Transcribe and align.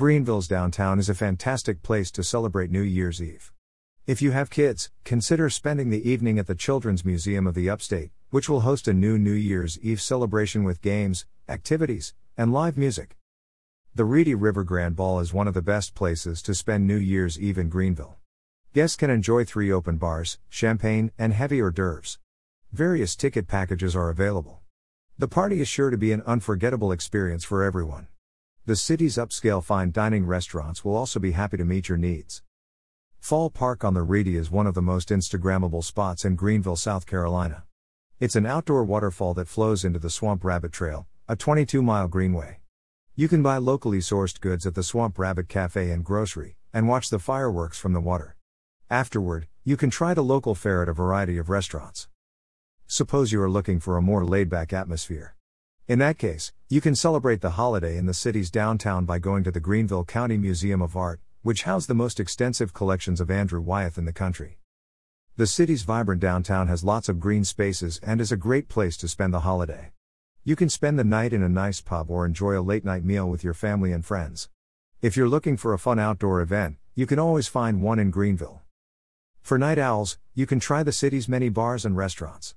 Greenville's 0.00 0.48
downtown 0.48 0.98
is 0.98 1.10
a 1.10 1.14
fantastic 1.14 1.82
place 1.82 2.10
to 2.12 2.24
celebrate 2.24 2.70
New 2.70 2.80
Year's 2.80 3.22
Eve. 3.22 3.52
If 4.06 4.22
you 4.22 4.30
have 4.30 4.48
kids, 4.48 4.90
consider 5.04 5.50
spending 5.50 5.90
the 5.90 6.08
evening 6.08 6.38
at 6.38 6.46
the 6.46 6.54
Children's 6.54 7.04
Museum 7.04 7.46
of 7.46 7.52
the 7.52 7.68
Upstate, 7.68 8.10
which 8.30 8.48
will 8.48 8.62
host 8.62 8.88
a 8.88 8.94
new 8.94 9.18
New 9.18 9.34
Year's 9.34 9.78
Eve 9.80 10.00
celebration 10.00 10.64
with 10.64 10.80
games, 10.80 11.26
activities, 11.50 12.14
and 12.34 12.50
live 12.50 12.78
music. 12.78 13.18
The 13.94 14.06
Reedy 14.06 14.34
River 14.34 14.64
Grand 14.64 14.96
Ball 14.96 15.20
is 15.20 15.34
one 15.34 15.46
of 15.46 15.52
the 15.52 15.60
best 15.60 15.94
places 15.94 16.40
to 16.44 16.54
spend 16.54 16.86
New 16.86 16.96
Year's 16.96 17.38
Eve 17.38 17.58
in 17.58 17.68
Greenville. 17.68 18.16
Guests 18.72 18.96
can 18.96 19.10
enjoy 19.10 19.44
three 19.44 19.70
open 19.70 19.98
bars, 19.98 20.38
champagne, 20.48 21.12
and 21.18 21.34
heavy 21.34 21.60
hors 21.60 21.72
d'oeuvres. 21.72 22.18
Various 22.72 23.14
ticket 23.14 23.46
packages 23.46 23.94
are 23.94 24.08
available. 24.08 24.62
The 25.18 25.28
party 25.28 25.60
is 25.60 25.68
sure 25.68 25.90
to 25.90 25.98
be 25.98 26.12
an 26.12 26.22
unforgettable 26.22 26.90
experience 26.90 27.44
for 27.44 27.62
everyone. 27.62 28.06
The 28.70 28.76
city's 28.76 29.16
upscale 29.16 29.64
fine 29.64 29.90
dining 29.90 30.26
restaurants 30.26 30.84
will 30.84 30.94
also 30.94 31.18
be 31.18 31.32
happy 31.32 31.56
to 31.56 31.64
meet 31.64 31.88
your 31.88 31.98
needs. 31.98 32.44
Falls 33.18 33.50
Park 33.52 33.82
on 33.82 33.94
the 33.94 34.04
Reedy 34.04 34.36
is 34.36 34.48
one 34.48 34.68
of 34.68 34.74
the 34.74 34.80
most 34.80 35.08
Instagrammable 35.08 35.82
spots 35.82 36.24
in 36.24 36.36
Greenville, 36.36 36.76
South 36.76 37.04
Carolina. 37.04 37.64
It's 38.20 38.36
an 38.36 38.46
outdoor 38.46 38.84
waterfall 38.84 39.34
that 39.34 39.48
flows 39.48 39.84
into 39.84 39.98
the 39.98 40.08
Swamp 40.08 40.44
Rabbit 40.44 40.70
Trail, 40.70 41.08
a 41.26 41.34
22 41.34 41.82
mile 41.82 42.06
greenway. 42.06 42.60
You 43.16 43.26
can 43.26 43.42
buy 43.42 43.56
locally 43.56 43.98
sourced 43.98 44.40
goods 44.40 44.64
at 44.64 44.76
the 44.76 44.84
Swamp 44.84 45.18
Rabbit 45.18 45.48
Cafe 45.48 45.90
and 45.90 46.04
Grocery, 46.04 46.56
and 46.72 46.86
watch 46.86 47.10
the 47.10 47.18
fireworks 47.18 47.76
from 47.76 47.92
the 47.92 48.00
water. 48.00 48.36
Afterward, 48.88 49.48
you 49.64 49.76
can 49.76 49.90
try 49.90 50.14
the 50.14 50.22
local 50.22 50.54
fare 50.54 50.82
at 50.82 50.88
a 50.88 50.92
variety 50.92 51.38
of 51.38 51.50
restaurants. 51.50 52.06
Suppose 52.86 53.32
you 53.32 53.42
are 53.42 53.50
looking 53.50 53.80
for 53.80 53.96
a 53.96 54.00
more 54.00 54.24
laid 54.24 54.48
back 54.48 54.72
atmosphere. 54.72 55.34
In 55.88 55.98
that 55.98 56.18
case, 56.18 56.52
you 56.72 56.80
can 56.80 56.94
celebrate 56.94 57.40
the 57.40 57.50
holiday 57.50 57.96
in 57.96 58.06
the 58.06 58.14
city's 58.14 58.48
downtown 58.48 59.04
by 59.04 59.18
going 59.18 59.42
to 59.42 59.50
the 59.50 59.58
Greenville 59.58 60.04
County 60.04 60.38
Museum 60.38 60.80
of 60.80 60.96
Art, 60.96 61.18
which 61.42 61.64
housed 61.64 61.88
the 61.88 61.94
most 61.94 62.20
extensive 62.20 62.72
collections 62.72 63.20
of 63.20 63.28
Andrew 63.28 63.60
Wyeth 63.60 63.98
in 63.98 64.04
the 64.04 64.12
country. 64.12 64.60
The 65.36 65.48
city's 65.48 65.82
vibrant 65.82 66.20
downtown 66.20 66.68
has 66.68 66.84
lots 66.84 67.08
of 67.08 67.18
green 67.18 67.42
spaces 67.42 67.98
and 68.04 68.20
is 68.20 68.30
a 68.30 68.36
great 68.36 68.68
place 68.68 68.96
to 68.98 69.08
spend 69.08 69.34
the 69.34 69.40
holiday. 69.40 69.90
You 70.44 70.54
can 70.54 70.68
spend 70.68 70.96
the 70.96 71.02
night 71.02 71.32
in 71.32 71.42
a 71.42 71.48
nice 71.48 71.80
pub 71.80 72.08
or 72.08 72.24
enjoy 72.24 72.56
a 72.56 72.62
late 72.62 72.84
night 72.84 73.04
meal 73.04 73.28
with 73.28 73.42
your 73.42 73.52
family 73.52 73.90
and 73.90 74.06
friends. 74.06 74.48
If 75.02 75.16
you're 75.16 75.28
looking 75.28 75.56
for 75.56 75.74
a 75.74 75.78
fun 75.78 75.98
outdoor 75.98 76.40
event, 76.40 76.76
you 76.94 77.04
can 77.04 77.18
always 77.18 77.48
find 77.48 77.82
one 77.82 77.98
in 77.98 78.12
Greenville. 78.12 78.62
For 79.42 79.58
night 79.58 79.80
owls, 79.80 80.18
you 80.34 80.46
can 80.46 80.60
try 80.60 80.84
the 80.84 80.92
city's 80.92 81.28
many 81.28 81.48
bars 81.48 81.84
and 81.84 81.96
restaurants. 81.96 82.54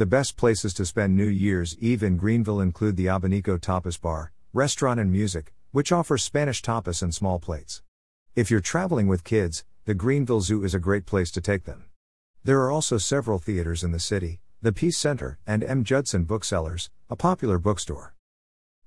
The 0.00 0.06
best 0.06 0.38
places 0.38 0.72
to 0.72 0.86
spend 0.86 1.14
New 1.14 1.28
Year's 1.28 1.76
Eve 1.78 2.02
in 2.02 2.16
Greenville 2.16 2.58
include 2.58 2.96
the 2.96 3.04
Abanico 3.04 3.58
Tapas 3.60 4.00
Bar, 4.00 4.32
Restaurant 4.54 4.98
and 4.98 5.12
Music, 5.12 5.52
which 5.72 5.92
offers 5.92 6.22
Spanish 6.22 6.62
tapas 6.62 7.02
and 7.02 7.14
small 7.14 7.38
plates. 7.38 7.82
If 8.34 8.50
you're 8.50 8.60
traveling 8.62 9.08
with 9.08 9.24
kids, 9.24 9.62
the 9.84 9.92
Greenville 9.92 10.40
Zoo 10.40 10.64
is 10.64 10.72
a 10.72 10.78
great 10.78 11.04
place 11.04 11.30
to 11.32 11.42
take 11.42 11.64
them. 11.64 11.84
There 12.42 12.62
are 12.62 12.70
also 12.70 12.96
several 12.96 13.38
theaters 13.38 13.84
in 13.84 13.92
the 13.92 13.98
city, 14.00 14.40
the 14.62 14.72
Peace 14.72 14.96
Center, 14.96 15.38
and 15.46 15.62
M. 15.62 15.84
Judson 15.84 16.24
Booksellers, 16.24 16.88
a 17.10 17.14
popular 17.14 17.58
bookstore. 17.58 18.14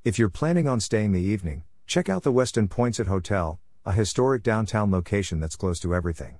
If 0.03 0.17
you're 0.17 0.29
planning 0.29 0.67
on 0.67 0.79
staying 0.79 1.11
the 1.11 1.21
evening, 1.21 1.61
check 1.85 2.09
out 2.09 2.23
the 2.23 2.33
Westin 2.33 2.67
Poinsett 2.67 3.05
Hotel, 3.05 3.59
a 3.85 3.91
historic 3.91 4.41
downtown 4.41 4.89
location 4.89 5.39
that's 5.39 5.57
close 5.57 5.79
to 5.81 5.93
everything. 5.93 6.39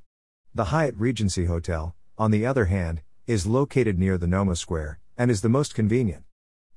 The 0.56 0.72
Hyatt 0.74 0.96
Regency 0.98 1.46
Hotel, 1.46 1.96
on 2.18 2.32
the 2.32 2.48
other 2.48 2.66
hand, 2.66 3.04
is 3.26 3.48
located 3.48 3.98
near 3.98 4.18
the 4.18 4.28
Noma 4.28 4.54
Square, 4.54 5.00
and 5.18 5.32
is 5.32 5.40
the 5.40 5.48
most 5.48 5.74
convenient. 5.74 6.24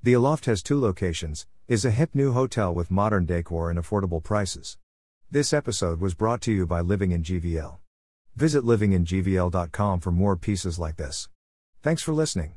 The 0.01 0.13
Aloft 0.13 0.45
has 0.45 0.63
two 0.63 0.81
locations, 0.81 1.45
is 1.67 1.85
a 1.85 1.91
hip 1.91 2.15
new 2.15 2.33
hotel 2.33 2.73
with 2.73 2.89
modern 2.89 3.27
decor 3.27 3.69
and 3.69 3.77
affordable 3.77 4.23
prices. 4.23 4.79
This 5.29 5.53
episode 5.53 6.01
was 6.01 6.15
brought 6.15 6.41
to 6.43 6.53
you 6.53 6.65
by 6.65 6.83
Living 6.83 7.11
in 7.11 7.25
GVL. 7.25 7.79
Visit 8.37 8.63
livingingvl.com 8.63 9.99
for 9.99 10.13
more 10.13 10.37
pieces 10.37 10.79
like 10.79 10.97
this. 10.97 11.29
Thanks 11.83 12.03
for 12.03 12.15
listening. 12.15 12.55